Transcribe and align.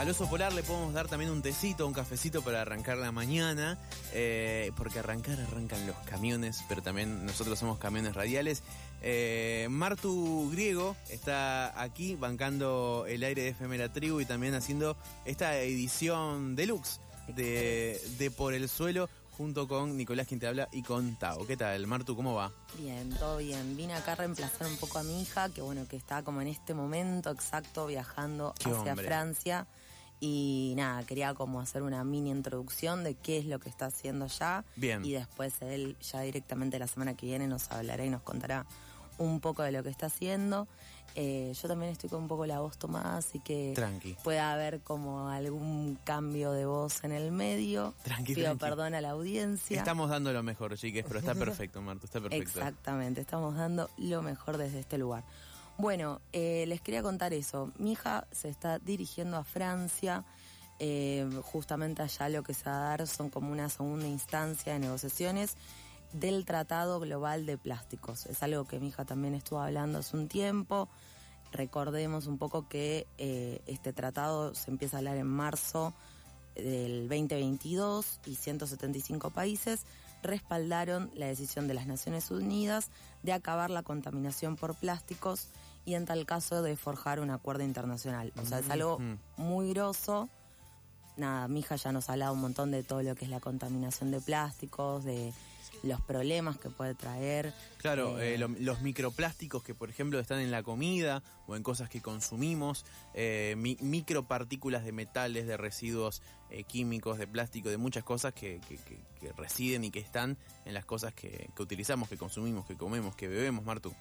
Al 0.00 0.08
oso 0.08 0.26
polar 0.30 0.54
le 0.54 0.62
podemos 0.62 0.94
dar 0.94 1.08
también 1.08 1.30
un 1.30 1.42
tecito, 1.42 1.86
un 1.86 1.92
cafecito 1.92 2.40
para 2.40 2.62
arrancar 2.62 2.96
la 2.96 3.12
mañana, 3.12 3.76
eh, 4.14 4.72
porque 4.74 4.98
arrancar 4.98 5.38
arrancan 5.38 5.86
los 5.86 5.94
camiones, 6.06 6.64
pero 6.70 6.82
también 6.82 7.26
nosotros 7.26 7.58
somos 7.58 7.78
camiones 7.78 8.14
radiales. 8.14 8.62
Eh, 9.02 9.66
Martu 9.68 10.48
Griego 10.52 10.96
está 11.10 11.78
aquí 11.78 12.16
bancando 12.16 13.04
el 13.10 13.22
aire 13.22 13.42
de 13.42 13.48
FM 13.50 13.76
La 13.76 13.92
Tribu 13.92 14.22
y 14.22 14.24
también 14.24 14.54
haciendo 14.54 14.96
esta 15.26 15.58
edición 15.58 16.56
deluxe 16.56 16.98
de, 17.28 18.00
de 18.16 18.30
Por 18.30 18.54
el 18.54 18.70
Suelo 18.70 19.10
junto 19.40 19.68
con 19.68 19.98
Nicolás 19.98 20.26
quien 20.26 20.40
te 20.40 20.46
habla 20.46 20.68
y 20.72 20.82
con 20.82 21.16
Tao. 21.16 21.46
¿Qué 21.46 21.58
tal, 21.58 21.86
Martu? 21.86 22.16
¿Cómo 22.16 22.34
va? 22.34 22.52
Bien, 22.78 23.10
todo 23.18 23.36
bien. 23.36 23.76
Vine 23.76 23.92
acá 23.94 24.12
a 24.12 24.16
reemplazar 24.16 24.66
un 24.66 24.76
poco 24.78 24.98
a 24.98 25.02
mi 25.02 25.20
hija, 25.20 25.50
que 25.50 25.60
bueno, 25.60 25.86
que 25.88 25.96
está 25.96 26.22
como 26.22 26.40
en 26.40 26.48
este 26.48 26.72
momento 26.72 27.30
exacto 27.30 27.86
viajando 27.86 28.54
hacia 28.64 28.96
Francia. 28.96 29.66
Y 30.20 30.74
nada, 30.76 31.02
quería 31.04 31.32
como 31.34 31.60
hacer 31.60 31.82
una 31.82 32.04
mini 32.04 32.30
introducción 32.30 33.04
de 33.04 33.14
qué 33.14 33.38
es 33.38 33.46
lo 33.46 33.58
que 33.58 33.70
está 33.70 33.86
haciendo 33.86 34.26
ya. 34.26 34.64
Bien. 34.76 35.02
Y 35.04 35.12
después 35.12 35.54
él 35.62 35.96
ya 36.02 36.20
directamente 36.20 36.78
la 36.78 36.86
semana 36.86 37.14
que 37.14 37.26
viene 37.26 37.46
nos 37.48 37.70
hablará 37.70 38.04
y 38.04 38.10
nos 38.10 38.20
contará 38.22 38.66
un 39.16 39.40
poco 39.40 39.62
de 39.62 39.72
lo 39.72 39.82
que 39.82 39.88
está 39.90 40.06
haciendo. 40.06 40.68
Eh, 41.16 41.52
yo 41.60 41.66
también 41.66 41.90
estoy 41.90 42.08
con 42.08 42.22
un 42.22 42.28
poco 42.28 42.46
la 42.46 42.60
voz 42.60 42.78
tomada, 42.78 43.16
así 43.16 43.40
que 43.40 43.72
Tranqui. 43.74 44.16
puede 44.22 44.38
haber 44.38 44.80
como 44.80 45.28
algún 45.28 45.98
cambio 46.04 46.52
de 46.52 46.66
voz 46.66 47.02
en 47.02 47.10
el 47.12 47.32
medio. 47.32 47.94
Tranqui, 48.04 48.34
Pido 48.34 48.44
tranqui. 48.56 48.60
perdón 48.60 48.94
a 48.94 49.00
la 49.00 49.10
audiencia. 49.10 49.76
Estamos 49.78 50.08
dando 50.08 50.32
lo 50.32 50.42
mejor, 50.44 50.76
chiques, 50.76 51.04
pero 51.08 51.18
está 51.18 51.34
perfecto, 51.34 51.82
Martu, 51.82 52.06
está 52.06 52.20
perfecto. 52.20 52.60
Exactamente, 52.60 53.20
estamos 53.22 53.56
dando 53.56 53.90
lo 53.98 54.22
mejor 54.22 54.56
desde 54.56 54.78
este 54.80 54.98
lugar. 54.98 55.24
Bueno, 55.80 56.20
eh, 56.34 56.66
les 56.68 56.82
quería 56.82 57.02
contar 57.02 57.32
eso. 57.32 57.72
Mi 57.78 57.92
hija 57.92 58.26
se 58.32 58.50
está 58.50 58.78
dirigiendo 58.78 59.38
a 59.38 59.44
Francia. 59.44 60.26
eh, 60.78 61.26
justamente 61.42 62.02
allá 62.02 62.28
lo 62.28 62.42
que 62.42 62.52
se 62.52 62.64
va 62.64 62.76
a 62.76 62.88
dar 62.90 63.06
son 63.06 63.30
como 63.30 63.50
una 63.50 63.70
segunda 63.70 64.06
instancia 64.06 64.74
de 64.74 64.78
negociaciones 64.78 65.56
del 66.12 66.44
Tratado 66.44 67.00
Global 67.00 67.46
de 67.46 67.56
Plásticos. 67.56 68.26
Es 68.26 68.42
algo 68.42 68.66
que 68.66 68.78
mi 68.78 68.88
hija 68.88 69.06
también 69.06 69.34
estuvo 69.34 69.60
hablando 69.60 70.00
hace 70.00 70.18
un 70.18 70.28
tiempo. 70.28 70.88
Recordemos 71.50 72.26
un 72.26 72.36
poco 72.36 72.68
que 72.68 73.06
eh, 73.16 73.62
este 73.66 73.94
tratado 73.94 74.54
se 74.54 74.70
empieza 74.70 74.96
a 74.96 74.98
hablar 74.98 75.16
en 75.16 75.28
marzo 75.28 75.94
del 76.56 77.08
2022 77.08 78.20
y 78.26 78.34
175 78.34 79.30
países 79.30 79.86
respaldaron 80.22 81.10
la 81.14 81.26
decisión 81.26 81.68
de 81.68 81.74
las 81.74 81.86
Naciones 81.86 82.30
Unidas 82.30 82.90
de 83.22 83.32
acabar 83.32 83.70
la 83.70 83.82
contaminación 83.82 84.56
por 84.56 84.74
plásticos 84.74 85.48
y 85.90 85.94
en 85.96 86.04
tal 86.06 86.24
caso 86.24 86.62
de 86.62 86.76
forjar 86.76 87.18
un 87.18 87.30
acuerdo 87.30 87.64
internacional. 87.64 88.32
O 88.40 88.44
sea, 88.46 88.60
es 88.60 88.70
algo 88.70 88.94
Ujú. 88.94 89.18
muy 89.38 89.70
grosso. 89.70 90.28
Nada, 91.16 91.48
mi 91.48 91.60
hija 91.60 91.74
ya 91.74 91.90
nos 91.90 92.08
ha 92.08 92.12
hablado 92.12 92.32
un 92.32 92.40
montón 92.40 92.70
de 92.70 92.84
todo 92.84 93.02
lo 93.02 93.14
que 93.16 93.24
es 93.24 93.30
la 93.30 93.40
contaminación 93.40 94.12
de 94.12 94.20
plásticos, 94.20 95.04
de 95.04 95.32
los 95.82 96.00
problemas 96.02 96.58
que 96.58 96.70
puede 96.70 96.94
traer. 96.94 97.52
Claro, 97.78 98.20
Eh, 98.20 98.34
eh, 98.34 98.38
lo- 98.38 98.48
los 98.48 98.80
microplásticos 98.82 99.62
que, 99.64 99.74
por 99.74 99.90
ejemplo, 99.90 100.20
están 100.20 100.38
en 100.38 100.50
la 100.52 100.62
comida 100.62 101.22
o 101.48 101.56
en 101.56 101.62
cosas 101.64 101.88
que 101.88 102.00
consumimos, 102.00 102.84
eh, 103.14 103.54
mi- 103.58 103.76
micropartículas 103.80 104.84
de 104.84 104.92
metales, 104.92 105.46
de 105.48 105.56
residuos 105.56 106.22
químicos, 106.68 107.18
de 107.18 107.26
plástico, 107.26 107.68
de 107.68 107.78
muchas 107.78 108.04
cosas 108.04 108.32
que, 108.32 108.60
que- 108.68 108.76
que- 108.76 109.00
que 109.20 109.32
residen 109.32 109.82
y 109.84 109.90
que 109.90 110.00
están 110.00 110.36
en 110.64 110.74
las 110.74 110.84
cosas 110.84 111.12
que, 111.14 111.50
que 111.56 111.62
utilizamos, 111.62 112.08
que 112.08 112.16
consumimos, 112.16 112.64
que 112.66 112.76
comemos, 112.76 113.16
que 113.16 113.26
bebemos, 113.28 113.64
Martu. 113.64 113.92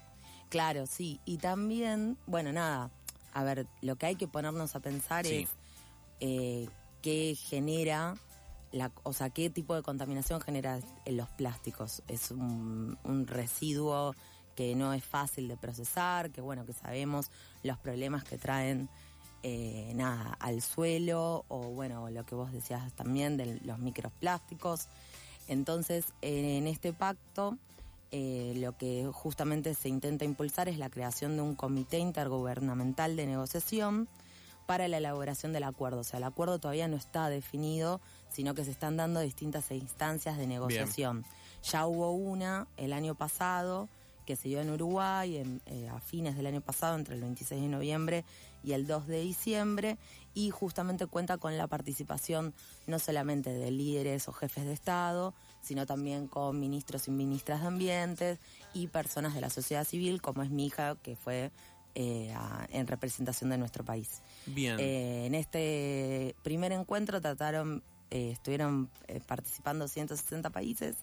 Claro, 0.49 0.85
sí. 0.87 1.19
Y 1.25 1.37
también, 1.37 2.17
bueno, 2.27 2.51
nada, 2.51 2.89
a 3.33 3.43
ver, 3.43 3.67
lo 3.81 3.95
que 3.97 4.07
hay 4.07 4.15
que 4.15 4.27
ponernos 4.27 4.75
a 4.75 4.79
pensar 4.79 5.25
Sí. 5.25 5.43
es 5.43 5.49
eh, 6.21 6.67
qué 7.01 7.35
genera, 7.35 8.15
la, 8.71 8.91
o 9.03 9.13
sea, 9.13 9.29
qué 9.29 9.49
tipo 9.49 9.75
de 9.75 9.83
contaminación 9.83 10.41
genera 10.41 10.79
en 11.05 11.17
los 11.17 11.29
plásticos. 11.29 12.01
Es 12.07 12.31
un, 12.31 12.97
un 13.03 13.27
residuo 13.27 14.15
que 14.55 14.75
no 14.75 14.91
es 14.93 15.03
fácil 15.05 15.47
de 15.47 15.55
procesar, 15.55 16.31
que 16.31 16.41
bueno, 16.41 16.65
que 16.65 16.73
sabemos 16.73 17.31
los 17.63 17.77
problemas 17.77 18.23
que 18.23 18.37
traen. 18.37 18.89
eh, 19.41 19.93
nada, 19.95 20.35
al 20.41 20.61
suelo 20.61 21.45
o 21.47 21.59
bueno, 21.69 22.09
lo 22.09 22.25
que 22.25 22.35
vos 22.35 22.51
decías 22.51 22.91
también 22.91 23.37
de 23.37 23.61
los 23.63 23.79
microplásticos. 23.79 24.89
Entonces, 25.47 26.03
en 26.21 26.67
este 26.67 26.91
pacto, 26.91 27.57
eh, 28.11 28.53
lo 28.55 28.75
que 28.75 29.09
justamente 29.13 29.73
se 29.75 29.89
intenta 29.89 30.25
impulsar 30.25 30.67
es 30.67 30.77
la 30.77 30.89
creación 30.89 31.35
de 31.35 31.43
un 31.43 31.55
comité 31.55 31.99
intergubernamental 31.99 33.15
de 33.15 33.27
negociación 33.27 34.07
para 34.65 34.87
la 34.87 34.97
elaboración 34.97 35.53
del 35.53 35.63
acuerdo. 35.63 36.01
O 36.01 36.03
sea, 36.03 36.17
el 36.17 36.23
acuerdo 36.23 36.59
todavía 36.59 36.87
no 36.87 36.95
está 36.95 37.29
definido, 37.29 38.01
sino 38.29 38.53
que 38.53 38.65
se 38.65 38.71
están 38.71 38.97
dando 38.97 39.19
distintas 39.19 39.71
instancias 39.71 40.37
de 40.37 40.47
negociación. 40.47 41.25
Ya 41.63 41.85
hubo 41.87 42.11
una 42.11 42.67
el 42.77 42.93
año 42.93 43.15
pasado 43.15 43.89
que 44.29 44.35
se 44.35 44.47
dio 44.47 44.61
en 44.61 44.69
Uruguay 44.69 45.37
en, 45.37 45.59
eh, 45.65 45.89
a 45.89 45.99
fines 45.99 46.35
del 46.35 46.45
año 46.45 46.61
pasado, 46.61 46.95
entre 46.95 47.15
el 47.15 47.21
26 47.21 47.63
de 47.63 47.67
noviembre 47.67 48.25
y 48.63 48.73
el 48.73 48.85
2 48.85 49.07
de 49.07 49.21
diciembre, 49.21 49.97
y 50.39 50.51
justamente 50.51 51.05
cuenta 51.07 51.37
con 51.37 51.57
la 51.57 51.67
participación 51.67 52.53
no 52.87 52.97
solamente 52.99 53.51
de 53.51 53.71
líderes 53.71 54.27
o 54.29 54.31
jefes 54.31 54.63
de 54.65 54.71
Estado, 54.73 55.33
sino 55.61 55.85
también 55.85 56.27
con 56.27 56.59
ministros 56.59 57.09
y 57.09 57.11
ministras 57.11 57.59
de 57.61 57.67
ambientes 57.67 58.39
y 58.73 58.87
personas 58.87 59.33
de 59.35 59.41
la 59.41 59.49
sociedad 59.49 59.83
civil, 59.85 60.21
como 60.21 60.41
es 60.43 60.49
mi 60.49 60.65
hija, 60.67 60.95
que 61.03 61.15
fue 61.17 61.51
eh, 61.95 62.31
a- 62.35 62.67
en 62.71 62.87
representación 62.87 63.49
de 63.49 63.57
nuestro 63.57 63.83
país. 63.83 64.21
Bien. 64.45 64.77
Eh, 64.79 65.25
en 65.25 65.35
este 65.35 66.35
primer 66.43 66.71
encuentro 66.71 67.19
trataron, 67.19 67.83
eh, 68.11 68.29
estuvieron 68.31 68.89
participando 69.27 69.87
160 69.87 70.49
países 70.51 70.95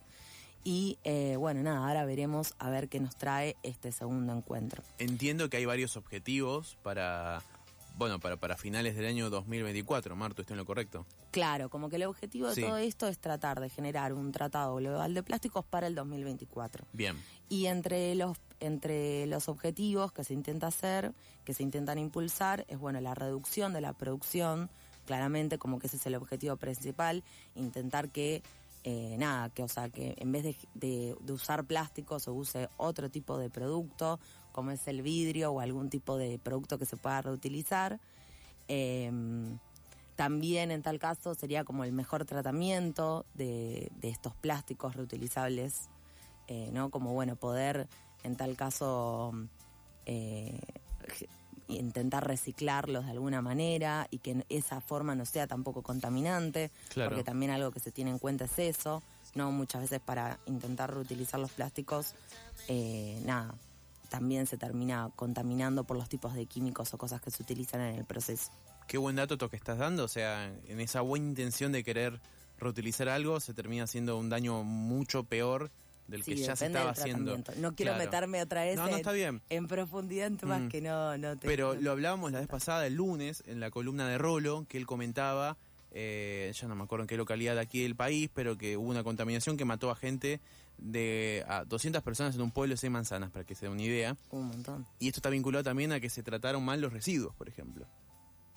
y 0.64 0.96
bueno, 1.38 1.62
nada, 1.62 1.86
ahora 1.86 2.04
veremos 2.06 2.54
a 2.58 2.70
ver 2.70 2.88
qué 2.88 2.98
nos 3.00 3.16
trae 3.16 3.56
este 3.62 3.92
segundo 3.92 4.32
encuentro. 4.32 4.82
Entiendo 4.98 5.48
que 5.50 5.58
hay 5.58 5.64
varios 5.66 5.96
objetivos 5.96 6.76
para, 6.82 7.42
bueno, 7.96 8.20
para, 8.20 8.36
para 8.36 8.56
finales 8.56 8.94
del 8.96 9.06
año 9.06 9.30
2024, 9.30 10.14
Martu, 10.16 10.42
¿estoy 10.42 10.54
en 10.54 10.58
lo 10.58 10.66
correcto? 10.66 11.06
Claro, 11.30 11.68
como 11.70 11.88
que 11.88 11.96
el 11.96 12.04
objetivo 12.04 12.48
de 12.48 12.54
todo 12.62 12.76
esto 12.76 13.08
es 13.08 13.18
tratar 13.18 13.60
de 13.60 13.68
generar 13.70 14.12
un 14.12 14.32
tratado 14.32 14.76
global 14.76 15.14
de 15.14 15.22
plásticos 15.22 15.64
para 15.64 15.86
el 15.86 15.94
2024. 15.94 16.84
Bien. 16.92 17.16
Y 17.48 17.66
entre 17.66 18.14
los 18.14 18.36
entre 18.60 19.26
los 19.26 19.48
objetivos 19.48 20.12
que 20.12 20.24
se 20.24 20.32
intenta 20.32 20.68
hacer, 20.68 21.12
que 21.44 21.52
se 21.52 21.62
intentan 21.62 21.98
impulsar, 21.98 22.64
es 22.68 22.78
bueno 22.78 23.00
la 23.02 23.14
reducción 23.14 23.72
de 23.74 23.82
la 23.82 23.92
producción, 23.92 24.70
claramente 25.04 25.58
como 25.58 25.78
que 25.78 25.86
ese 25.88 25.96
es 25.96 26.06
el 26.06 26.14
objetivo 26.14 26.56
principal, 26.56 27.22
intentar 27.54 28.08
que 28.08 28.42
eh, 28.84 29.16
nada, 29.18 29.50
que 29.50 29.62
o 29.62 29.68
sea 29.68 29.88
que 29.90 30.14
en 30.16 30.30
vez 30.32 30.44
de, 30.44 30.56
de- 30.74 31.16
de 31.20 31.32
usar 31.32 31.64
plásticos 31.64 32.22
se 32.22 32.30
use 32.30 32.68
otro 32.76 33.10
tipo 33.10 33.36
de 33.36 33.50
producto, 33.50 34.20
como 34.56 34.72
es 34.72 34.88
el 34.88 35.02
vidrio 35.02 35.52
o 35.52 35.60
algún 35.60 35.88
tipo 35.88 36.16
de 36.16 36.40
producto 36.40 36.78
que 36.80 36.86
se 36.86 36.96
pueda 36.96 37.22
reutilizar. 37.22 38.00
Em, 38.66 39.58
también 40.16 40.70
en 40.72 40.82
tal 40.82 40.98
caso 40.98 41.34
sería 41.34 41.62
como 41.62 41.84
el 41.84 41.92
mejor 41.92 42.24
tratamiento 42.24 43.24
de, 43.34 43.92
de 44.00 44.08
estos 44.08 44.34
plásticos 44.34 44.96
reutilizables, 44.96 45.88
eh, 46.48 46.70
¿no? 46.72 46.90
Como 46.90 47.12
bueno, 47.12 47.36
poder 47.36 47.86
en 48.24 48.34
tal 48.34 48.56
caso 48.56 49.32
eh, 50.06 50.58
intentar 51.68 52.26
reciclarlos 52.26 53.04
de 53.04 53.10
alguna 53.10 53.42
manera 53.42 54.06
y 54.10 54.18
que 54.18 54.44
esa 54.48 54.80
forma 54.80 55.14
no 55.14 55.26
sea 55.26 55.46
tampoco 55.46 55.82
contaminante, 55.82 56.70
Claro. 56.88 57.10
porque 57.10 57.24
también 57.24 57.50
algo 57.52 57.70
que 57.70 57.80
se 57.80 57.90
tiene 57.92 58.10
en 58.10 58.18
cuenta 58.18 58.44
es 58.46 58.58
eso, 58.58 59.02
¿no? 59.34 59.50
Muchas 59.52 59.82
veces 59.82 60.00
para 60.00 60.38
intentar 60.46 60.94
reutilizar 60.94 61.40
los 61.40 61.50
plásticos, 61.50 62.14
eh, 62.68 63.20
nada, 63.26 63.54
también 64.08 64.46
se 64.46 64.56
termina 64.58 65.10
contaminando 65.16 65.84
por 65.84 65.96
los 65.96 66.08
tipos 66.08 66.34
de 66.34 66.46
químicos 66.46 66.92
o 66.94 66.98
cosas 66.98 67.20
que 67.20 67.30
se 67.30 67.42
utilizan 67.42 67.80
en 67.80 67.94
el 67.96 68.04
proceso. 68.04 68.50
Qué 68.86 68.98
buen 68.98 69.16
dato 69.16 69.36
to 69.38 69.48
que 69.50 69.56
estás 69.56 69.78
dando, 69.78 70.04
o 70.04 70.08
sea, 70.08 70.46
en 70.68 70.80
esa 70.80 71.00
buena 71.00 71.26
intención 71.26 71.72
de 71.72 71.82
querer 71.84 72.20
reutilizar 72.58 73.08
algo 73.08 73.38
se 73.40 73.52
termina 73.52 73.84
haciendo 73.84 74.16
un 74.16 74.28
daño 74.30 74.62
mucho 74.62 75.24
peor 75.24 75.70
del 76.08 76.22
que 76.22 76.36
ya 76.36 76.54
se 76.54 76.66
estaba 76.66 76.90
haciendo. 76.90 77.36
No 77.58 77.74
quiero 77.74 77.92
Claro. 77.92 77.98
meterme 77.98 78.40
otra 78.40 78.62
vez 78.62 78.76
No, 78.76 78.82
no, 78.84 78.90
en, 78.90 78.94
está 78.96 79.10
bien. 79.12 79.42
en 79.50 79.66
profundidad 79.66 80.28
en 80.28 80.36
temas 80.36 80.62
Mm. 80.62 80.68
que 80.68 80.80
no, 80.80 81.18
no 81.18 81.36
te... 81.36 81.48
Pero 81.48 81.74
no- 81.74 81.80
lo 81.80 81.90
hablábamos 81.90 82.30
la 82.30 82.38
vez 82.38 82.48
pasada, 82.48 82.86
el 82.86 82.94
lunes, 82.94 83.42
en 83.46 83.58
la 83.58 83.70
columna 83.72 84.08
de 84.08 84.16
Rolo, 84.16 84.64
que 84.68 84.78
él 84.78 84.86
comentaba, 84.86 85.56
eh, 85.90 86.52
ya 86.54 86.68
no 86.68 86.76
me 86.76 86.84
acuerdo 86.84 87.02
en 87.02 87.08
qué 87.08 87.16
localidad 87.16 87.54
de 87.56 87.60
aquí 87.60 87.82
del 87.82 87.96
país, 87.96 88.30
pero 88.32 88.56
que 88.56 88.76
hubo 88.76 88.88
una 88.88 89.02
contaminación 89.02 89.56
que 89.56 89.64
mató 89.64 89.90
a 89.90 89.96
gente 89.96 90.40
de 90.78 91.44
a 91.48 91.64
200 91.64 92.02
personas 92.02 92.34
en 92.34 92.42
un 92.42 92.50
pueblo 92.50 92.74
de 92.74 92.90
manzanas, 92.90 93.30
para 93.30 93.44
que 93.44 93.54
se 93.54 93.66
den 93.66 93.72
una 93.72 93.82
idea. 93.82 94.16
Un 94.30 94.46
montón. 94.48 94.86
Y 94.98 95.08
esto 95.08 95.18
está 95.18 95.30
vinculado 95.30 95.64
también 95.64 95.92
a 95.92 96.00
que 96.00 96.10
se 96.10 96.22
trataron 96.22 96.64
mal 96.64 96.80
los 96.80 96.92
residuos, 96.92 97.34
por 97.34 97.48
ejemplo. 97.48 97.86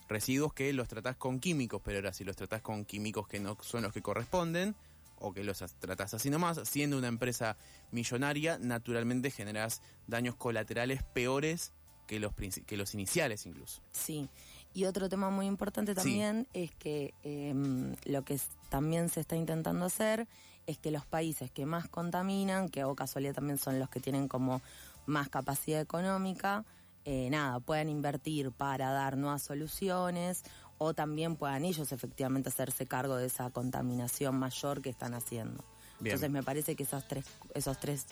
Residuos 0.08 0.54
que 0.54 0.74
los 0.74 0.88
tratás 0.88 1.16
con 1.16 1.40
químicos, 1.40 1.82
pero 1.84 2.00
ahora 2.00 2.14
si 2.14 2.24
los 2.24 2.36
tratás 2.36 2.62
con 2.62 2.86
químicos 2.86 3.28
que 3.28 3.40
no 3.40 3.58
son 3.62 3.84
los 3.84 3.94
que 3.94 4.02
corresponden, 4.02 4.76
o 5.20 5.34
que 5.34 5.44
los 5.44 5.60
tratás 5.80 6.14
así 6.14 6.30
nomás, 6.30 6.60
siendo 6.68 6.98
una 6.98 7.08
empresa 7.08 7.58
millonaria, 7.92 8.58
naturalmente 8.58 9.32
generás 9.32 9.82
daños 10.08 10.36
colaterales 10.36 11.04
peores 11.04 11.74
que 12.08 12.20
los, 12.20 12.34
que 12.34 12.78
los 12.78 12.94
iniciales 12.94 13.46
incluso. 13.46 13.82
Sí, 13.92 14.30
y 14.74 14.86
otro 14.86 15.10
tema 15.10 15.30
muy 15.30 15.46
importante 15.46 15.94
también 15.94 16.48
es 16.54 16.72
que 16.72 17.14
em, 17.24 17.96
lo 18.06 18.24
que 18.24 18.40
también 18.70 19.10
se 19.10 19.20
está 19.20 19.36
intentando 19.36 19.86
hacer 19.86 20.28
es 20.70 20.78
que 20.78 20.92
los 20.92 21.04
países 21.04 21.50
que 21.50 21.66
más 21.66 21.88
contaminan, 21.88 22.70
que 22.70 22.84
o 22.84 22.96
casualidad 22.96 23.34
también 23.34 23.58
son 23.58 23.80
los 23.80 23.90
que 23.90 24.00
tienen 24.00 24.28
como 24.28 24.62
más 25.08 25.28
capacidad 25.28 25.82
económica, 25.82 26.64
eh, 27.06 27.28
nada, 27.32 27.60
puedan 27.60 27.90
invertir 27.90 28.52
para 28.52 28.92
dar 28.92 29.18
nuevas 29.18 29.42
soluciones 29.42 30.44
o 30.78 30.94
también 30.94 31.36
puedan 31.38 31.66
ellos 31.66 31.92
efectivamente 31.92 32.50
hacerse 32.50 32.86
cargo 32.86 33.16
de 33.16 33.26
esa 33.26 33.50
contaminación 33.50 34.38
mayor 34.38 34.84
que 34.84 34.92
están 34.92 35.16
haciendo. 35.16 35.64
Entonces 36.04 36.30
me 36.30 36.44
parece 36.44 36.76
que 36.76 36.84
esos 36.84 37.08
tres, 37.08 37.26
esos 37.56 37.80
tres, 37.80 38.06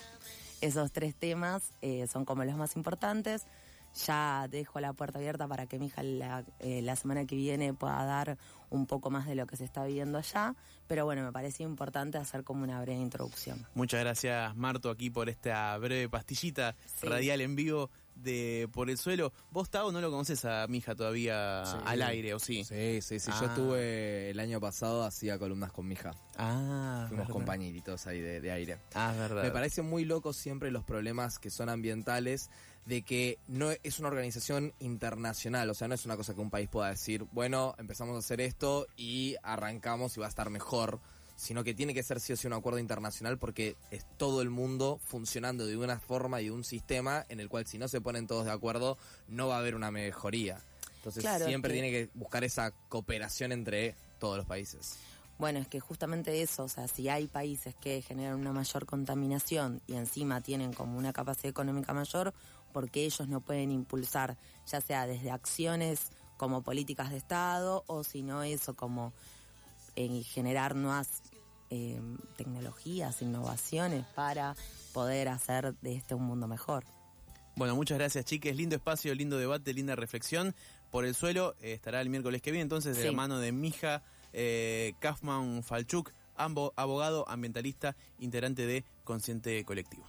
esos 0.59 0.91
tres 0.91 1.13
temas 1.13 1.69
eh, 1.83 2.07
son 2.07 2.25
como 2.25 2.43
los 2.43 2.55
más 2.55 2.75
importantes 2.75 3.45
ya 3.97 4.47
dejo 4.49 4.79
la 4.79 4.93
puerta 4.93 5.19
abierta 5.19 5.47
para 5.47 5.65
que 5.67 5.79
mi 5.79 5.87
hija 5.87 6.03
la, 6.03 6.45
eh, 6.59 6.81
la, 6.81 6.95
semana 6.95 7.25
que 7.25 7.35
viene 7.35 7.73
pueda 7.73 8.03
dar 8.05 8.37
un 8.69 8.85
poco 8.85 9.09
más 9.09 9.27
de 9.27 9.35
lo 9.35 9.47
que 9.47 9.57
se 9.57 9.65
está 9.65 9.85
viviendo 9.85 10.17
allá. 10.17 10.55
Pero 10.87 11.05
bueno, 11.05 11.23
me 11.23 11.31
parecía 11.31 11.65
importante 11.65 12.17
hacer 12.17 12.43
como 12.43 12.63
una 12.63 12.81
breve 12.81 12.99
introducción. 12.99 13.65
Muchas 13.73 13.99
gracias, 13.99 14.55
Marto, 14.55 14.89
aquí 14.89 15.09
por 15.09 15.29
esta 15.29 15.77
breve 15.77 16.07
pastillita 16.07 16.75
radial 17.01 17.41
en 17.41 17.55
vivo 17.55 17.89
de 18.15 18.69
Por 18.71 18.89
el 18.89 18.97
Suelo. 18.97 19.31
¿Vos, 19.51 19.69
Tao, 19.69 19.91
no 19.91 20.01
lo 20.01 20.09
conoces 20.09 20.45
a 20.45 20.65
mi 20.67 20.77
hija 20.79 20.95
todavía 20.95 21.61
al 21.61 22.01
aire, 22.01 22.33
o 22.33 22.39
sí? 22.39 22.63
Sí, 22.63 23.01
sí, 23.01 23.19
sí. 23.19 23.31
Yo 23.31 23.37
ah. 23.41 23.45
estuve 23.45 24.29
el 24.31 24.39
año 24.39 24.59
pasado, 24.59 25.03
hacía 25.03 25.37
columnas 25.37 25.71
con 25.71 25.87
mi 25.87 25.93
hija. 25.93 26.15
Ah, 26.37 27.05
Fuimos 27.07 27.29
compañeritos 27.29 28.07
ahí 28.07 28.19
de, 28.19 28.41
de 28.41 28.51
aire. 28.51 28.79
Ah, 28.93 29.13
verdad. 29.17 29.43
Me 29.43 29.51
parece 29.51 29.81
muy 29.81 30.05
loco 30.05 30.33
siempre 30.33 30.71
los 30.71 30.83
problemas 30.83 31.39
que 31.39 31.49
son 31.49 31.69
ambientales 31.69 32.49
de 32.87 33.01
que 33.01 33.37
no 33.47 33.71
es 33.83 33.99
una 33.99 34.07
organización 34.07 34.73
internacional, 34.79 35.69
o 35.69 35.73
sea, 35.73 35.89
no 35.89 35.95
es 35.95 36.05
una 36.05 36.15
cosa 36.15 36.33
que 36.33 36.39
un 36.39 36.49
país 36.49 36.69
pueda 36.69 36.89
decir, 36.89 37.25
bueno, 37.33 37.75
empezamos 37.77 38.15
a 38.15 38.19
hacer 38.19 38.39
esto 38.39 38.87
y 38.95 39.35
arrancamos 39.43 40.15
y 40.15 40.21
va 40.21 40.25
a 40.25 40.29
estar 40.29 40.49
mejor, 40.49 41.01
sino 41.35 41.65
que 41.65 41.73
tiene 41.73 41.93
que 41.93 42.01
ser 42.01 42.21
sí 42.21 42.31
o 42.31 42.37
sí 42.37 42.47
un 42.47 42.53
acuerdo 42.53 42.79
internacional 42.79 43.37
porque 43.37 43.75
es 43.91 44.05
todo 44.15 44.41
el 44.41 44.49
mundo 44.49 45.01
funcionando 45.03 45.65
de 45.65 45.75
una 45.75 45.99
forma 45.99 46.39
y 46.39 46.45
de 46.45 46.51
un 46.51 46.63
sistema 46.63 47.25
en 47.27 47.41
el 47.41 47.49
cual 47.49 47.67
si 47.67 47.77
no 47.77 47.89
se 47.89 47.99
ponen 47.99 48.25
todos 48.25 48.45
de 48.45 48.51
acuerdo 48.51 48.97
no 49.27 49.49
va 49.49 49.57
a 49.57 49.59
haber 49.59 49.75
una 49.75 49.91
mejoría. 49.91 50.61
Entonces 50.95 51.25
siempre 51.43 51.73
tiene 51.73 51.91
que 51.91 52.09
buscar 52.13 52.45
esa 52.45 52.71
cooperación 52.87 53.51
entre 53.51 53.95
todos 54.17 54.37
los 54.37 54.45
países. 54.45 54.97
Bueno, 55.37 55.59
es 55.59 55.67
que 55.67 55.79
justamente 55.79 56.41
eso, 56.41 56.63
o 56.63 56.67
sea, 56.67 56.87
si 56.87 57.09
hay 57.09 57.27
países 57.27 57.75
que 57.75 58.01
generan 58.01 58.39
una 58.39 58.53
mayor 58.53 58.87
contaminación 58.87 59.81
y 59.85 59.93
encima 59.93 60.41
tienen 60.41 60.73
como 60.73 60.97
una 60.97 61.13
capacidad 61.13 61.51
económica 61.51 61.93
mayor, 61.93 62.33
porque 62.73 63.05
ellos 63.05 63.27
no 63.27 63.41
pueden 63.41 63.71
impulsar, 63.71 64.37
ya 64.65 64.81
sea 64.81 65.07
desde 65.07 65.31
acciones 65.31 66.11
como 66.37 66.61
políticas 66.61 67.09
de 67.09 67.17
Estado 67.17 67.83
o 67.87 68.03
si 68.03 68.21
no 68.23 68.43
eso 68.43 68.75
como 68.75 69.13
en 69.95 70.23
generar 70.23 70.75
nuevas 70.75 71.23
eh, 71.69 71.99
tecnologías, 72.37 73.21
innovaciones 73.21 74.05
para 74.15 74.55
poder 74.93 75.27
hacer 75.29 75.75
de 75.81 75.95
este 75.95 76.15
un 76.15 76.23
mundo 76.23 76.47
mejor. 76.47 76.85
Bueno, 77.55 77.75
muchas 77.75 77.97
gracias, 77.97 78.23
chiques. 78.23 78.55
Lindo 78.55 78.75
espacio, 78.75 79.13
lindo 79.15 79.37
debate, 79.37 79.73
linda 79.73 79.95
reflexión. 79.95 80.53
Por 80.91 81.05
el 81.05 81.15
suelo 81.15 81.55
eh, 81.59 81.73
estará 81.73 82.01
el 82.01 82.09
miércoles 82.09 82.41
que 82.41 82.51
viene, 82.51 82.61
entonces, 82.61 82.95
de 82.97 83.05
la 83.05 83.11
mano 83.11 83.39
de 83.39 83.51
Mija 83.51 84.03
eh, 84.31 84.93
Kaufman 84.99 85.63
Falchuk, 85.63 86.11
ambos 86.35 86.71
abogado, 86.75 87.27
ambientalista, 87.27 87.95
integrante 88.19 88.65
de 88.65 88.85
Consciente 89.03 89.65
Colectivo. 89.65 90.05